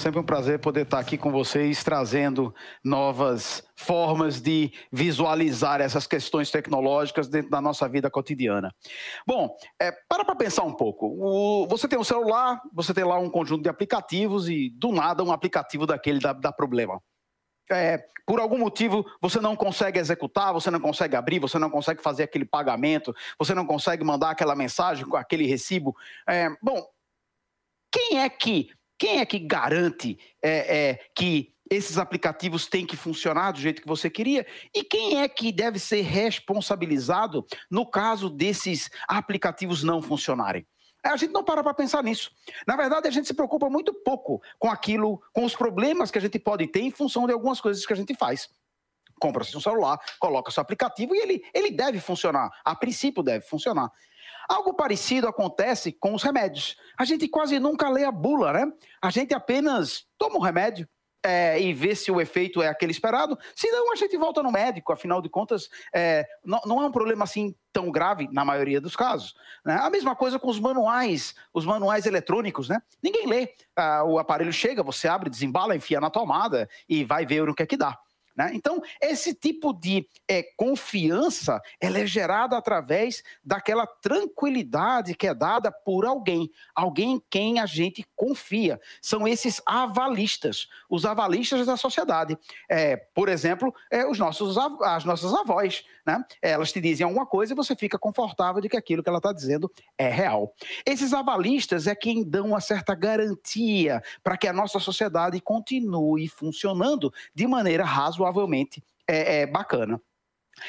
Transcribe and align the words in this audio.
Sempre 0.00 0.18
um 0.18 0.24
prazer 0.24 0.58
poder 0.58 0.84
estar 0.84 0.98
aqui 0.98 1.18
com 1.18 1.30
vocês, 1.30 1.84
trazendo 1.84 2.54
novas 2.82 3.62
formas 3.76 4.40
de 4.40 4.72
visualizar 4.90 5.82
essas 5.82 6.06
questões 6.06 6.50
tecnológicas 6.50 7.28
dentro 7.28 7.50
da 7.50 7.60
nossa 7.60 7.86
vida 7.86 8.10
cotidiana. 8.10 8.74
Bom, 9.26 9.54
é, 9.78 9.92
para 10.08 10.24
para 10.24 10.34
pensar 10.34 10.62
um 10.62 10.72
pouco. 10.72 11.06
O, 11.06 11.66
você 11.68 11.86
tem 11.86 11.98
um 11.98 12.04
celular, 12.04 12.62
você 12.72 12.94
tem 12.94 13.04
lá 13.04 13.18
um 13.18 13.28
conjunto 13.28 13.62
de 13.62 13.68
aplicativos 13.68 14.48
e 14.48 14.70
do 14.70 14.90
nada 14.90 15.22
um 15.22 15.32
aplicativo 15.32 15.84
daquele 15.84 16.18
dá, 16.18 16.32
dá 16.32 16.50
problema. 16.50 16.98
É, 17.70 18.02
por 18.24 18.40
algum 18.40 18.56
motivo 18.56 19.04
você 19.20 19.38
não 19.38 19.54
consegue 19.54 19.98
executar, 19.98 20.54
você 20.54 20.70
não 20.70 20.80
consegue 20.80 21.14
abrir, 21.14 21.40
você 21.40 21.58
não 21.58 21.68
consegue 21.68 22.02
fazer 22.02 22.22
aquele 22.22 22.46
pagamento, 22.46 23.14
você 23.38 23.54
não 23.54 23.66
consegue 23.66 24.02
mandar 24.02 24.30
aquela 24.30 24.56
mensagem 24.56 25.04
com 25.04 25.18
aquele 25.18 25.46
recibo. 25.46 25.94
É, 26.26 26.48
bom, 26.62 26.82
quem 27.92 28.18
é 28.18 28.30
que 28.30 28.70
quem 29.00 29.18
é 29.18 29.24
que 29.24 29.38
garante 29.38 30.18
é, 30.42 30.90
é, 30.90 30.94
que 31.14 31.54
esses 31.70 31.96
aplicativos 31.96 32.66
têm 32.66 32.84
que 32.84 32.98
funcionar 32.98 33.52
do 33.52 33.58
jeito 33.58 33.80
que 33.80 33.88
você 33.88 34.10
queria? 34.10 34.46
E 34.74 34.84
quem 34.84 35.22
é 35.22 35.26
que 35.26 35.50
deve 35.50 35.78
ser 35.78 36.02
responsabilizado 36.02 37.46
no 37.70 37.86
caso 37.86 38.28
desses 38.28 38.90
aplicativos 39.08 39.82
não 39.82 40.02
funcionarem? 40.02 40.66
A 41.02 41.16
gente 41.16 41.32
não 41.32 41.42
para 41.42 41.62
para 41.62 41.72
pensar 41.72 42.02
nisso. 42.04 42.30
Na 42.66 42.76
verdade, 42.76 43.08
a 43.08 43.10
gente 43.10 43.26
se 43.26 43.32
preocupa 43.32 43.70
muito 43.70 43.94
pouco 43.94 44.42
com 44.58 44.68
aquilo, 44.68 45.22
com 45.32 45.46
os 45.46 45.56
problemas 45.56 46.10
que 46.10 46.18
a 46.18 46.20
gente 46.20 46.38
pode 46.38 46.66
ter 46.66 46.80
em 46.80 46.90
função 46.90 47.26
de 47.26 47.32
algumas 47.32 47.58
coisas 47.58 47.86
que 47.86 47.92
a 47.94 47.96
gente 47.96 48.14
faz. 48.14 48.50
Compra-se 49.18 49.56
um 49.56 49.60
celular, 49.60 49.98
coloca 50.18 50.50
seu 50.50 50.60
aplicativo 50.60 51.14
e 51.14 51.18
ele, 51.18 51.42
ele 51.54 51.70
deve 51.70 52.00
funcionar. 52.00 52.50
A 52.62 52.74
princípio, 52.74 53.22
deve 53.22 53.46
funcionar. 53.46 53.90
Algo 54.50 54.74
parecido 54.74 55.28
acontece 55.28 55.92
com 55.92 56.12
os 56.12 56.24
remédios. 56.24 56.76
A 56.98 57.04
gente 57.04 57.28
quase 57.28 57.60
nunca 57.60 57.88
lê 57.88 58.02
a 58.02 58.10
bula, 58.10 58.52
né? 58.52 58.72
A 59.00 59.08
gente 59.08 59.32
apenas 59.32 60.06
toma 60.18 60.34
o 60.34 60.38
um 60.38 60.42
remédio, 60.42 60.88
é, 61.22 61.60
e 61.60 61.72
vê 61.72 61.94
se 61.94 62.10
o 62.10 62.20
efeito 62.20 62.60
é 62.60 62.66
aquele 62.66 62.90
esperado. 62.90 63.38
Se 63.54 63.70
não, 63.70 63.92
a 63.92 63.96
gente 63.96 64.16
volta 64.16 64.42
no 64.42 64.50
médico. 64.50 64.92
Afinal 64.92 65.22
de 65.22 65.28
contas, 65.28 65.68
é, 65.94 66.26
não, 66.44 66.60
não, 66.66 66.82
é 66.82 66.86
um 66.86 66.90
problema 66.90 67.22
assim 67.22 67.54
tão 67.72 67.92
grave 67.92 68.28
na 68.32 68.44
maioria 68.44 68.80
dos 68.80 68.96
casos. 68.96 69.34
Né? 69.64 69.78
A 69.80 69.88
mesma 69.88 70.16
coisa 70.16 70.36
com 70.36 70.48
os 70.48 70.58
manuais, 70.58 71.34
os 71.54 71.64
manuais 71.64 72.06
eletrônicos, 72.06 72.68
né? 72.68 72.82
Ninguém 73.00 73.26
lê. 73.26 73.54
Ah, 73.76 74.02
o 74.02 74.18
aparelho 74.18 74.52
chega, 74.52 74.82
você 74.82 75.06
abre, 75.06 75.30
desembala, 75.30 75.76
enfia 75.76 76.00
na 76.00 76.10
tomada 76.10 76.68
e 76.88 77.04
vai 77.04 77.24
ver 77.24 77.48
o 77.48 77.54
que 77.54 77.62
é 77.62 77.66
que 77.66 77.76
dá. 77.76 77.96
Né? 78.40 78.52
Então, 78.54 78.80
esse 79.02 79.34
tipo 79.34 79.70
de 79.70 80.08
é, 80.26 80.42
confiança 80.56 81.60
ela 81.78 81.98
é 81.98 82.06
gerada 82.06 82.56
através 82.56 83.22
daquela 83.44 83.86
tranquilidade 83.86 85.14
que 85.14 85.26
é 85.26 85.34
dada 85.34 85.70
por 85.70 86.06
alguém, 86.06 86.50
alguém 86.74 87.16
em 87.16 87.22
quem 87.28 87.60
a 87.60 87.66
gente 87.66 88.02
confia. 88.16 88.80
São 89.02 89.28
esses 89.28 89.60
avalistas, 89.66 90.68
os 90.88 91.04
avalistas 91.04 91.66
da 91.66 91.76
sociedade. 91.76 92.38
É, 92.66 92.96
por 92.96 93.28
exemplo, 93.28 93.74
é, 93.90 94.06
os 94.06 94.18
nossos, 94.18 94.56
as 94.56 95.04
nossas 95.04 95.34
avós. 95.34 95.84
Né? 96.06 96.24
Elas 96.40 96.72
te 96.72 96.80
dizem 96.80 97.04
alguma 97.04 97.26
coisa 97.26 97.52
e 97.52 97.56
você 97.56 97.76
fica 97.76 97.98
confortável 97.98 98.62
de 98.62 98.70
que 98.70 98.76
aquilo 98.76 99.02
que 99.02 99.08
ela 99.10 99.18
está 99.18 99.34
dizendo 99.34 99.70
é 99.98 100.08
real. 100.08 100.54
Esses 100.86 101.12
avalistas 101.12 101.86
é 101.86 101.94
quem 101.94 102.24
dão 102.24 102.46
uma 102.46 102.60
certa 102.62 102.94
garantia 102.94 104.02
para 104.24 104.38
que 104.38 104.48
a 104.48 104.52
nossa 104.52 104.78
sociedade 104.78 105.38
continue 105.42 106.26
funcionando 106.26 107.12
de 107.34 107.46
maneira 107.46 107.84
razoável 107.84 108.29
razoavelmente 108.30 108.82
é, 109.08 109.40
é 109.40 109.46
bacana. 109.46 110.00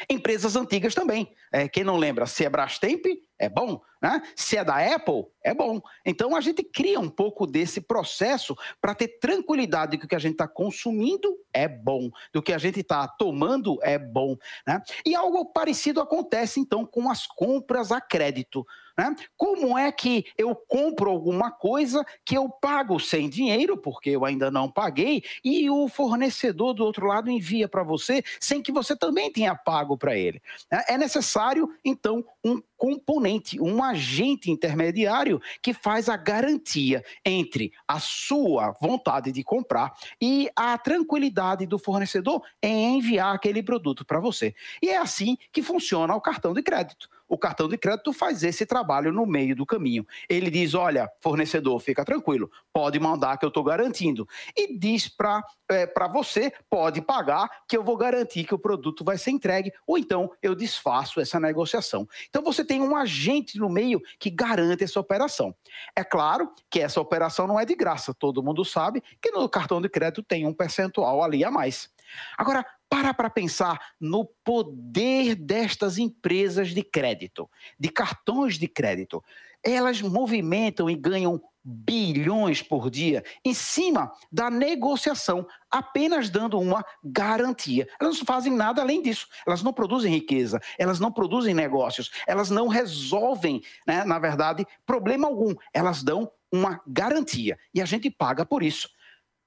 Empresas 0.09 0.55
antigas 0.55 0.95
também. 0.95 1.33
É, 1.51 1.67
quem 1.67 1.83
não 1.83 1.97
lembra, 1.97 2.25
se 2.25 2.45
é 2.45 2.49
Brastemp, 2.49 3.05
é 3.37 3.49
bom. 3.49 3.81
Né? 4.01 4.21
Se 4.35 4.57
é 4.57 4.63
da 4.63 4.77
Apple, 4.95 5.25
é 5.43 5.53
bom. 5.53 5.81
Então 6.05 6.35
a 6.35 6.41
gente 6.41 6.63
cria 6.63 6.99
um 6.99 7.09
pouco 7.09 7.47
desse 7.47 7.81
processo 7.81 8.55
para 8.79 8.93
ter 8.95 9.19
tranquilidade 9.19 9.91
de 9.91 9.97
que 9.97 10.05
o 10.05 10.07
que 10.07 10.15
a 10.15 10.19
gente 10.19 10.33
está 10.33 10.47
consumindo 10.47 11.35
é 11.53 11.67
bom, 11.67 12.09
do 12.33 12.41
que 12.41 12.53
a 12.53 12.57
gente 12.57 12.79
está 12.79 13.07
tomando 13.07 13.77
é 13.81 13.97
bom. 13.97 14.37
Né? 14.65 14.81
E 15.05 15.15
algo 15.15 15.45
parecido 15.45 15.99
acontece 15.99 16.59
então 16.59 16.85
com 16.85 17.09
as 17.09 17.25
compras 17.27 17.91
a 17.91 17.99
crédito. 17.99 18.65
Né? 18.97 19.15
Como 19.37 19.77
é 19.77 19.91
que 19.91 20.25
eu 20.37 20.55
compro 20.55 21.09
alguma 21.09 21.51
coisa 21.51 22.05
que 22.25 22.37
eu 22.37 22.49
pago 22.49 22.99
sem 22.99 23.29
dinheiro, 23.29 23.77
porque 23.77 24.11
eu 24.11 24.25
ainda 24.25 24.51
não 24.51 24.69
paguei, 24.69 25.23
e 25.43 25.69
o 25.69 25.87
fornecedor 25.87 26.73
do 26.73 26.83
outro 26.83 27.07
lado 27.07 27.29
envia 27.29 27.67
para 27.67 27.83
você 27.83 28.23
sem 28.39 28.61
que 28.61 28.71
você 28.71 28.95
também 28.95 29.31
tenha 29.31 29.55
pago 29.55 29.97
para 29.97 30.15
ele? 30.15 30.41
Né? 30.71 30.83
É 30.89 30.97
necessário, 30.97 31.69
então, 31.83 32.23
um 32.43 32.61
componente, 32.77 33.61
um 33.61 33.83
agente 33.83 34.49
intermediário 34.49 35.30
que 35.61 35.73
faz 35.73 36.09
a 36.09 36.17
garantia 36.17 37.03
entre 37.23 37.71
a 37.87 37.99
sua 37.99 38.75
vontade 38.81 39.31
de 39.31 39.43
comprar 39.43 39.93
e 40.19 40.49
a 40.55 40.77
tranquilidade 40.77 41.65
do 41.65 41.77
fornecedor 41.77 42.41
em 42.61 42.97
enviar 42.97 43.35
aquele 43.35 43.61
produto 43.61 44.03
para 44.03 44.19
você. 44.19 44.55
E 44.81 44.89
é 44.89 44.97
assim 44.97 45.37
que 45.51 45.61
funciona 45.61 46.15
o 46.15 46.21
cartão 46.21 46.53
de 46.53 46.63
crédito 46.63 47.09
o 47.31 47.37
cartão 47.37 47.69
de 47.69 47.77
crédito 47.77 48.11
faz 48.11 48.43
esse 48.43 48.65
trabalho 48.65 49.13
no 49.13 49.25
meio 49.25 49.55
do 49.55 49.65
caminho. 49.65 50.05
Ele 50.27 50.51
diz: 50.51 50.73
olha, 50.73 51.09
fornecedor, 51.21 51.79
fica 51.79 52.03
tranquilo, 52.03 52.51
pode 52.73 52.99
mandar 52.99 53.37
que 53.37 53.45
eu 53.45 53.47
estou 53.47 53.63
garantindo. 53.63 54.27
E 54.55 54.77
diz 54.77 55.07
para 55.07 55.41
é, 55.69 55.89
você: 56.11 56.51
pode 56.69 57.01
pagar 57.01 57.49
que 57.69 57.77
eu 57.77 57.83
vou 57.85 57.95
garantir 57.95 58.43
que 58.43 58.53
o 58.53 58.59
produto 58.59 59.05
vai 59.05 59.17
ser 59.17 59.31
entregue, 59.31 59.71
ou 59.87 59.97
então 59.97 60.29
eu 60.43 60.53
desfaço 60.53 61.21
essa 61.21 61.39
negociação. 61.39 62.05
Então 62.27 62.43
você 62.43 62.65
tem 62.65 62.81
um 62.81 62.97
agente 62.97 63.57
no 63.57 63.69
meio 63.69 64.01
que 64.19 64.29
garante 64.29 64.83
essa 64.83 64.99
operação. 64.99 65.55
É 65.95 66.03
claro 66.03 66.51
que 66.69 66.81
essa 66.81 66.99
operação 66.99 67.47
não 67.47 67.57
é 67.57 67.63
de 67.63 67.75
graça, 67.75 68.13
todo 68.13 68.43
mundo 68.43 68.65
sabe 68.65 69.01
que 69.21 69.31
no 69.31 69.47
cartão 69.47 69.81
de 69.81 69.87
crédito 69.87 70.21
tem 70.21 70.45
um 70.45 70.53
percentual 70.53 71.23
ali 71.23 71.45
a 71.45 71.49
mais. 71.49 71.89
Agora, 72.37 72.65
para 72.91 73.13
para 73.13 73.29
pensar 73.29 73.79
no 73.97 74.25
poder 74.43 75.33
destas 75.33 75.97
empresas 75.97 76.71
de 76.71 76.83
crédito, 76.83 77.49
de 77.79 77.87
cartões 77.87 78.59
de 78.59 78.67
crédito. 78.67 79.23
Elas 79.63 80.01
movimentam 80.01 80.89
e 80.89 80.95
ganham 80.95 81.41
bilhões 81.63 82.61
por 82.61 82.89
dia 82.89 83.23
em 83.45 83.53
cima 83.53 84.11
da 84.29 84.49
negociação, 84.49 85.47
apenas 85.69 86.29
dando 86.29 86.59
uma 86.59 86.83
garantia. 87.01 87.87
Elas 87.97 88.17
não 88.19 88.25
fazem 88.25 88.51
nada 88.51 88.81
além 88.81 89.01
disso. 89.01 89.25
Elas 89.47 89.63
não 89.63 89.71
produzem 89.71 90.11
riqueza, 90.11 90.59
elas 90.77 90.99
não 90.99 91.13
produzem 91.13 91.53
negócios, 91.53 92.11
elas 92.27 92.49
não 92.49 92.67
resolvem, 92.67 93.61
né, 93.87 94.03
na 94.03 94.19
verdade, 94.19 94.67
problema 94.85 95.29
algum. 95.29 95.55
Elas 95.73 96.03
dão 96.03 96.29
uma 96.51 96.81
garantia 96.85 97.57
e 97.73 97.81
a 97.81 97.85
gente 97.85 98.09
paga 98.09 98.45
por 98.45 98.61
isso. 98.61 98.89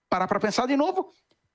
Para 0.08 0.26
para 0.26 0.40
pensar 0.40 0.66
de 0.66 0.76
novo, 0.76 1.12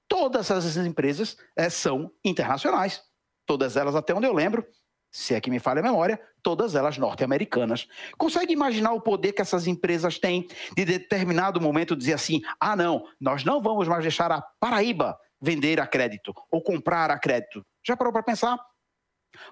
todas 0.09 0.52
essas 0.52 0.75
empresas 0.75 1.38
é, 1.56 1.70
são 1.70 2.12
internacionais. 2.25 3.02
Todas 3.46 3.78
elas, 3.78 3.96
até 3.96 4.14
onde 4.14 4.28
eu 4.28 4.34
lembro, 4.34 4.66
se 5.12 5.34
é 5.34 5.42
que 5.42 5.50
me 5.50 5.59
falha 5.59 5.80
a 5.80 5.84
memória, 5.84 6.22
todas 6.44 6.75
elas 6.75 6.97
norte-americanas. 6.97 7.88
Consegue 8.18 8.53
imaginar 8.53 8.92
o 8.94 9.02
poder 9.02 9.34
que 9.34 9.42
essas 9.42 9.68
empresas 9.68 10.19
têm 10.19 10.48
de 10.75 10.86
determinado 10.86 11.62
momento 11.62 11.96
dizer 11.96 12.14
assim: 12.14 12.42
ah, 12.59 12.75
não, 12.75 13.06
nós 13.19 13.44
não 13.44 13.62
vamos 13.62 13.88
mais 13.88 14.03
deixar 14.03 14.31
a 14.31 14.42
Paraíba 14.59 15.18
vender 15.42 15.80
a 15.80 15.88
crédito 15.88 16.34
ou 16.52 16.62
comprar 16.62 17.09
a 17.12 17.18
crédito? 17.18 17.66
Já 17.86 17.96
parou 17.96 18.12
para 18.12 18.24
pensar? 18.24 18.59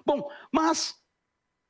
Bom, 0.04 0.28
mas 0.52 0.94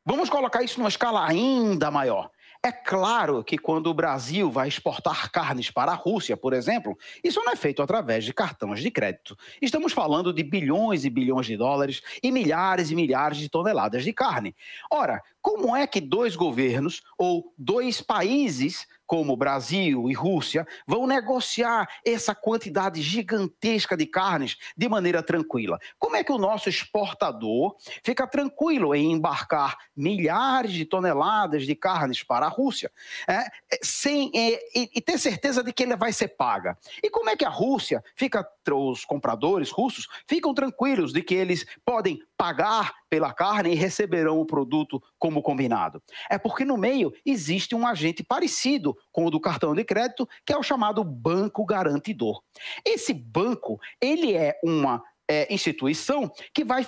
vamos 0.04 0.28
colocar 0.28 0.62
isso 0.62 0.78
numa 0.78 0.88
escala 0.88 1.27
ainda 1.27 1.91
maior. 1.91 2.31
É 2.60 2.72
claro 2.72 3.44
que 3.44 3.56
quando 3.56 3.86
o 3.86 3.94
Brasil 3.94 4.50
vai 4.50 4.66
exportar 4.66 5.30
carnes 5.30 5.70
para 5.70 5.92
a 5.92 5.94
Rússia, 5.94 6.36
por 6.36 6.52
exemplo, 6.52 6.98
isso 7.22 7.41
não 7.44 7.52
é 7.52 7.56
feito 7.56 7.80
através 7.80 8.24
de 8.24 8.34
cartões 8.34 8.80
de 8.80 8.91
crédito. 8.91 9.36
Estamos 9.62 9.92
falando 9.92 10.32
de 10.32 10.42
bilhões 10.42 11.04
e 11.04 11.10
bilhões 11.10 11.47
de 11.47 11.56
dólares 11.56 12.02
e 12.20 12.32
milhares 12.32 12.91
e 12.91 12.97
milhares 12.97 13.38
de 13.38 13.48
toneladas 13.48 14.02
de 14.02 14.12
carne. 14.12 14.56
Ora, 14.91 15.22
como 15.41 15.75
é 15.75 15.87
que 15.87 16.00
dois 16.00 16.37
governos 16.37 17.03
ou 17.16 17.53
dois 17.56 18.00
países 18.00 18.87
como 19.09 19.34
Brasil 19.34 20.10
e 20.10 20.12
Rússia, 20.12 20.69
vão 20.87 21.06
negociar 21.06 21.88
essa 22.04 22.34
quantidade 22.34 23.01
gigantesca 23.01 23.97
de 23.97 24.04
carnes 24.04 24.59
de 24.77 24.86
maneira 24.86 25.22
tranquila. 25.22 25.80
Como 25.98 26.15
é 26.15 26.22
que 26.22 26.30
o 26.30 26.36
nosso 26.36 26.68
exportador 26.68 27.74
fica 28.04 28.27
tranquilo 28.27 28.95
em 28.95 29.10
embarcar 29.12 29.78
milhares 29.97 30.72
de 30.72 30.84
toneladas 30.84 31.65
de 31.65 31.74
carnes 31.74 32.22
para 32.22 32.45
a 32.45 32.51
Rússia, 32.51 32.92
é, 33.27 33.47
é 33.72 33.78
sem 33.83 34.30
é, 34.34 34.78
e, 34.78 34.91
e, 34.97 35.01
ter 35.01 35.16
certeza 35.16 35.65
de 35.65 35.72
que 35.72 35.84
ele 35.84 35.97
vai 35.97 36.12
ser 36.12 36.28
paga? 36.28 36.77
E 37.03 37.09
como 37.09 37.30
é 37.30 37.36
que 37.36 37.47
a 37.47 37.51
Rússia 37.51 38.04
fica, 38.15 38.47
os 38.71 39.07
compradores 39.07 39.71
russos 39.71 40.07
ficam 40.27 40.53
tranquilos 40.53 41.15
de 41.15 41.22
que 41.22 41.34
eles 41.34 41.65
podem 41.83 42.21
pagar 42.36 42.92
pela 43.09 43.33
carne 43.33 43.72
e 43.72 43.75
receberão 43.75 44.41
o 44.41 44.47
produto 44.47 45.03
como 45.19 45.43
combinado. 45.43 46.03
É 46.31 46.39
porque 46.39 46.65
no 46.65 46.77
meio 46.77 47.13
existe 47.25 47.75
um 47.75 47.87
agente 47.87 48.22
parecido 48.22 48.97
com 49.13 49.27
o 49.27 49.31
do 49.31 49.41
cartão 49.41 49.75
de 49.75 49.84
crédito, 49.84 50.28
que 50.45 50.53
é 50.53 50.59
o 50.59 50.63
chamado 50.63 51.03
banco 51.03 51.65
garantidor. 51.65 52.43
Esse 52.84 53.13
banco, 53.13 53.81
ele 54.01 54.34
é 54.34 54.59
uma 54.63 55.03
é, 55.28 55.53
instituição 55.53 56.31
que 56.55 56.65
vai 56.65 56.87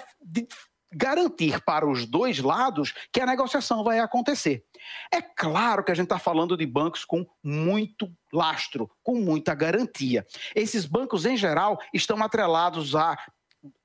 garantir 0.93 1.63
para 1.63 1.89
os 1.89 2.05
dois 2.05 2.41
lados 2.41 2.93
que 3.13 3.21
a 3.21 3.27
negociação 3.27 3.85
vai 3.85 4.01
acontecer. 4.01 4.65
É 5.13 5.23
claro 5.23 5.85
que 5.85 5.93
a 5.93 5.95
gente 5.95 6.07
está 6.07 6.19
falando 6.19 6.57
de 6.57 6.67
bancos 6.67 7.05
com 7.05 7.25
muito 7.43 8.11
lastro, 8.33 8.91
com 9.03 9.15
muita 9.15 9.55
garantia. 9.55 10.27
Esses 10.55 10.87
bancos, 10.87 11.25
em 11.25 11.37
geral, 11.37 11.79
estão 11.95 12.21
atrelados 12.23 12.97
a 12.97 13.17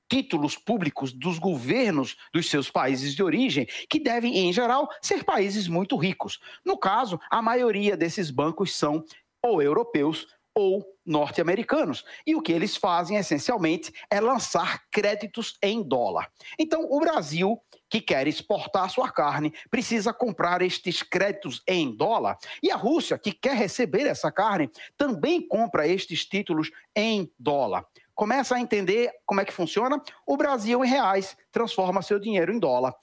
títulos 0.08 0.56
públicos 0.56 1.12
dos 1.12 1.38
governos 1.38 2.16
dos 2.32 2.48
seus 2.48 2.70
países 2.70 3.14
de 3.14 3.22
origem, 3.22 3.66
que 3.88 3.98
devem, 3.98 4.38
em 4.38 4.52
geral, 4.52 4.88
ser 5.00 5.24
países 5.24 5.68
muito 5.68 5.96
ricos. 5.96 6.38
No 6.64 6.78
caso, 6.78 7.20
a 7.30 7.42
maioria 7.42 7.96
desses 7.96 8.30
bancos 8.30 8.74
são 8.74 9.04
ou 9.42 9.62
europeus 9.62 10.26
ou 10.56 10.82
norte-americanos. 11.04 12.02
E 12.26 12.34
o 12.34 12.40
que 12.40 12.50
eles 12.50 12.76
fazem, 12.76 13.18
essencialmente, 13.18 13.92
é 14.10 14.18
lançar 14.20 14.82
créditos 14.90 15.58
em 15.62 15.82
dólar. 15.82 16.32
Então, 16.58 16.86
o 16.90 16.98
Brasil, 16.98 17.60
que 17.90 18.00
quer 18.00 18.26
exportar 18.26 18.90
sua 18.90 19.10
carne, 19.10 19.52
precisa 19.70 20.14
comprar 20.14 20.62
estes 20.62 21.02
créditos 21.02 21.62
em 21.68 21.94
dólar. 21.94 22.38
E 22.62 22.70
a 22.70 22.76
Rússia, 22.76 23.18
que 23.18 23.32
quer 23.32 23.54
receber 23.54 24.06
essa 24.06 24.32
carne, 24.32 24.70
também 24.96 25.46
compra 25.46 25.86
estes 25.86 26.24
títulos 26.24 26.70
em 26.96 27.30
dólar 27.38 27.86
começa 28.16 28.56
a 28.56 28.60
entender 28.60 29.12
como 29.24 29.40
é 29.40 29.44
que 29.44 29.52
funciona, 29.52 30.02
o 30.26 30.36
Brasil 30.36 30.84
em 30.84 30.88
reais 30.88 31.36
transforma 31.52 32.02
seu 32.02 32.18
dinheiro 32.18 32.52
em 32.52 32.58
dólar. 32.58 32.94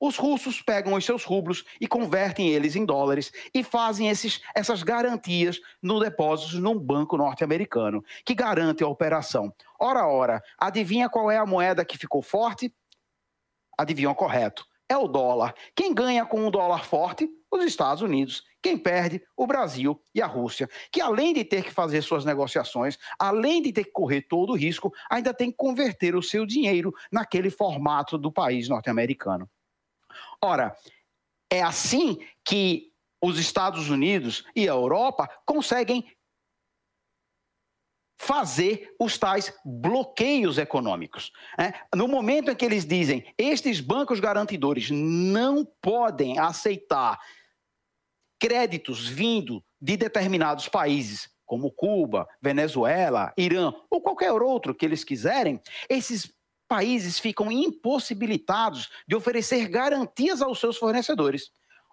Os 0.00 0.16
russos 0.16 0.62
pegam 0.62 0.94
os 0.94 1.04
seus 1.04 1.24
rublos 1.24 1.62
e 1.78 1.86
convertem 1.86 2.48
eles 2.48 2.74
em 2.74 2.86
dólares 2.86 3.30
e 3.54 3.62
fazem 3.62 4.08
esses, 4.08 4.40
essas 4.56 4.82
garantias 4.82 5.60
no 5.82 6.00
depósito 6.00 6.58
num 6.58 6.78
banco 6.78 7.18
norte-americano, 7.18 8.02
que 8.24 8.34
garante 8.34 8.82
a 8.82 8.88
operação. 8.88 9.54
Ora, 9.78 10.06
ora, 10.06 10.42
adivinha 10.58 11.10
qual 11.10 11.30
é 11.30 11.36
a 11.36 11.44
moeda 11.44 11.84
que 11.84 11.98
ficou 11.98 12.22
forte? 12.22 12.74
Adivinham 13.76 14.14
correto. 14.14 14.66
É 14.88 14.96
o 14.96 15.06
dólar. 15.06 15.54
Quem 15.76 15.94
ganha 15.94 16.24
com 16.24 16.46
um 16.46 16.50
dólar 16.50 16.84
forte? 16.86 17.28
Os 17.50 17.62
Estados 17.62 18.02
Unidos. 18.02 18.42
Quem 18.62 18.76
perde? 18.76 19.22
O 19.36 19.46
Brasil 19.46 20.00
e 20.14 20.20
a 20.20 20.26
Rússia, 20.26 20.68
que 20.92 21.00
além 21.00 21.32
de 21.32 21.44
ter 21.44 21.64
que 21.64 21.70
fazer 21.70 22.02
suas 22.02 22.24
negociações, 22.24 22.98
além 23.18 23.62
de 23.62 23.72
ter 23.72 23.84
que 23.84 23.92
correr 23.92 24.22
todo 24.22 24.50
o 24.50 24.56
risco, 24.56 24.92
ainda 25.10 25.32
tem 25.32 25.50
que 25.50 25.56
converter 25.56 26.14
o 26.14 26.22
seu 26.22 26.44
dinheiro 26.44 26.94
naquele 27.10 27.50
formato 27.50 28.18
do 28.18 28.30
país 28.30 28.68
norte-americano. 28.68 29.48
Ora, 30.42 30.76
é 31.50 31.62
assim 31.62 32.18
que 32.44 32.90
os 33.22 33.38
Estados 33.38 33.90
Unidos 33.90 34.44
e 34.54 34.68
a 34.68 34.72
Europa 34.72 35.28
conseguem 35.46 36.06
fazer 38.18 38.94
os 39.00 39.16
tais 39.16 39.50
bloqueios 39.64 40.58
econômicos. 40.58 41.32
Né? 41.58 41.72
No 41.94 42.06
momento 42.06 42.50
em 42.50 42.54
que 42.54 42.66
eles 42.66 42.84
dizem 42.84 43.24
estes 43.38 43.80
bancos 43.80 44.20
garantidores 44.20 44.90
não 44.90 45.66
podem 45.80 46.38
aceitar 46.38 47.18
créditos 48.40 49.06
vindo 49.06 49.62
de 49.80 49.96
determinados 49.96 50.66
países, 50.66 51.28
como 51.44 51.70
Cuba, 51.70 52.26
Venezuela, 52.40 53.32
Irã 53.36 53.72
ou 53.90 54.00
qualquer 54.00 54.32
outro 54.32 54.74
que 54.74 54.86
eles 54.86 55.04
quiserem, 55.04 55.60
esses 55.88 56.32
países 56.66 57.18
ficam 57.18 57.52
impossibilitados 57.52 58.88
de 59.06 59.14
oferecer 59.14 59.68
garantias 59.68 60.40
aos 60.40 60.58
seus 60.58 60.78
fornecedores. 60.78 61.50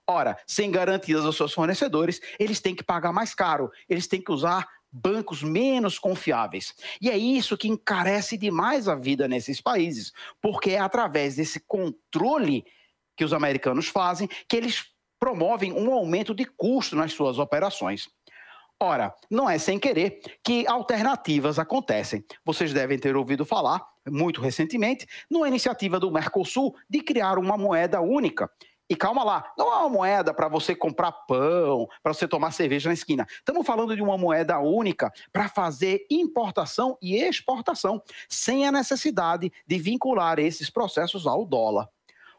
Ora, 0.07 0.38
sem 0.47 0.71
garantias 0.71 1.25
aos 1.25 1.35
seus 1.35 1.53
fornecedores, 1.53 2.21
eles 2.39 2.61
têm 2.61 2.75
que 2.75 2.83
pagar 2.83 3.11
mais 3.11 3.33
caro, 3.33 3.69
eles 3.89 4.07
têm 4.07 4.21
que 4.21 4.31
usar 4.31 4.65
bancos 4.89 5.44
menos 5.44 5.99
confiáveis. 5.99 6.73
E 7.01 7.09
é 7.09 7.17
isso 7.17 7.57
que 7.57 7.67
encarece 7.67 8.38
demais 8.38 8.88
a 8.88 8.95
vida 8.95 9.27
nesses 9.27 9.59
países, 9.59 10.13
porque 10.41 10.71
é 10.71 10.79
através 10.79 11.35
desse 11.35 11.59
controle 11.59 12.63
que 13.17 13.25
os 13.25 13.33
americanos 13.33 13.88
fazem 13.88 14.29
que 14.47 14.55
eles 14.55 14.85
promovem 15.19 15.74
um 15.74 15.92
aumento 15.94 16.34
de 16.34 16.46
custo 16.46 16.96
nas 16.96 17.14
suas 17.14 17.40
operações. 17.40 18.08
Ora, 18.80 19.14
não 19.30 19.50
é 19.50 19.58
sem 19.58 19.80
querer 19.80 20.22
que 20.44 20.68
alternativas 20.68 21.58
acontecem. 21.58 22.24
Vocês 22.46 22.72
devem 22.72 23.00
ter 23.00 23.16
ouvido 23.16 23.44
falar, 23.44 23.84
muito 24.08 24.40
recentemente, 24.40 25.08
numa 25.30 25.48
iniciativa 25.48 26.00
do 26.00 26.12
Mercosul 26.12 26.75
de 26.88 27.02
criar 27.02 27.40
uma 27.40 27.58
moeda 27.58 28.00
única. 28.02 28.50
E 28.90 28.96
calma 28.96 29.24
lá, 29.24 29.52
não 29.58 29.74
é 29.74 29.78
uma 29.78 29.90
moeda 29.90 30.34
para 30.34 30.48
você 30.48 30.74
comprar 30.74 31.12
pão, 31.12 31.88
para 32.02 32.14
você 32.14 32.25
tomar 32.25 32.52
cerveja 32.52 32.88
na 32.88 32.94
esquina. 32.94 33.25
Estamos 33.30 33.66
falando 33.66 33.96
de 33.96 34.02
uma 34.02 34.18
moeda 34.18 34.60
única 34.60 35.12
para 35.34 35.50
fazer 35.50 36.06
importação 36.10 36.98
e 37.02 37.18
exportação, 37.18 38.02
sem 38.30 38.66
a 38.66 38.72
necessidade 38.72 39.52
de 39.66 39.80
vincular 39.80 40.40
esses 40.40 40.69
processos 40.69 41.28
ao 41.28 41.46
dólar. 41.46 41.90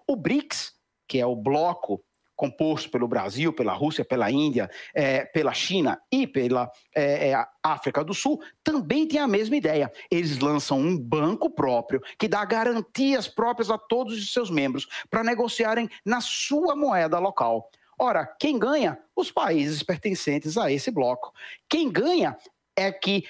O 0.07 0.17
BRICS, 0.17 0.73
que 1.07 1.19
é 1.19 1.27
o 1.27 1.37
bloco 1.37 2.03
composto 2.38 2.88
pelo 2.88 3.08
Brasil, 3.08 3.52
pela 3.52 3.73
Rússia, 3.73 4.05
pela 4.05 4.31
Índia, 4.31 4.70
é, 4.94 5.25
pela 5.25 5.52
China 5.52 6.00
e 6.11 6.25
pela 6.25 6.70
é, 6.94 7.31
é, 7.31 7.46
África 7.61 8.05
do 8.05 8.14
Sul, 8.14 8.40
também 8.62 9.08
tem 9.08 9.19
a 9.19 9.26
mesma 9.26 9.56
ideia. 9.56 9.93
Eles 10.08 10.38
lançam 10.38 10.79
um 10.79 10.96
banco 10.96 11.50
próprio 11.50 12.00
que 12.17 12.29
dá 12.29 12.44
garantias 12.44 13.26
próprias 13.26 13.70
a 13.70 13.76
todos 13.76 14.17
os 14.17 14.32
seus 14.32 14.50
membros 14.50 14.87
para 15.11 15.25
negociarem 15.25 15.88
na 16.06 16.20
sua 16.20 16.76
moeda 16.76 17.19
local. 17.19 17.69
Ora, 17.99 18.25
quem 18.38 18.56
ganha? 18.56 18.96
Os 19.17 19.32
países 19.32 19.82
pertencentes 19.82 20.56
a 20.56 20.70
esse 20.70 20.93
bloco. 20.93 21.32
Quem 21.69 21.91
ganha 21.91 22.37
é 22.79 22.93
que 22.93 23.25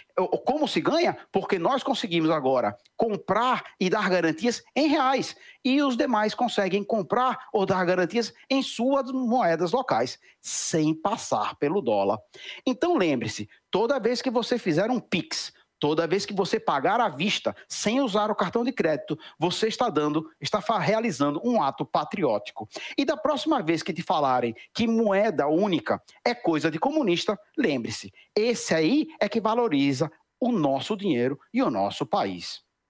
como 0.44 0.68
se 0.68 0.80
ganha? 0.80 1.16
Porque 1.32 1.58
nós 1.58 1.82
conseguimos 1.82 2.30
agora 2.30 2.76
comprar 2.96 3.64
e 3.80 3.88
dar 3.88 4.10
garantias 4.10 4.62
em 4.76 4.88
reais 4.88 5.34
e 5.64 5.80
os 5.82 5.96
demais 5.96 6.34
conseguem 6.34 6.84
comprar 6.84 7.48
ou 7.52 7.64
dar 7.64 7.84
garantias 7.86 8.34
em 8.50 8.62
suas 8.62 9.10
moedas 9.10 9.72
locais, 9.72 10.18
sem 10.40 10.94
passar 10.94 11.56
pelo 11.56 11.80
dólar. 11.80 12.18
Então 12.66 12.96
lembre-se, 12.96 13.48
toda 13.70 13.98
vez 13.98 14.20
que 14.20 14.30
você 14.30 14.58
fizer 14.58 14.90
um 14.90 15.00
Pix 15.00 15.52
Toda 15.80 16.06
vez 16.06 16.26
que 16.26 16.34
você 16.34 16.58
pagar 16.58 17.00
à 17.00 17.08
vista, 17.08 17.54
sem 17.68 18.00
usar 18.00 18.30
o 18.30 18.34
cartão 18.34 18.64
de 18.64 18.72
crédito, 18.72 19.18
você 19.38 19.68
está 19.68 19.88
dando, 19.88 20.30
está 20.40 20.58
realizando 20.78 21.40
um 21.44 21.62
ato 21.62 21.84
patriótico. 21.84 22.68
E 22.96 23.04
da 23.04 23.16
próxima 23.16 23.62
vez 23.62 23.82
que 23.82 23.92
te 23.92 24.02
falarem 24.02 24.54
que 24.74 24.86
moeda 24.86 25.46
única 25.46 26.02
é 26.24 26.34
coisa 26.34 26.70
de 26.70 26.78
comunista, 26.78 27.38
lembre-se, 27.56 28.12
esse 28.34 28.74
aí 28.74 29.08
é 29.20 29.28
que 29.28 29.40
valoriza 29.40 30.10
o 30.40 30.52
nosso 30.52 30.96
dinheiro 30.96 31.38
e 31.52 31.62
o 31.62 31.70
nosso 31.70 32.06
país. 32.06 32.67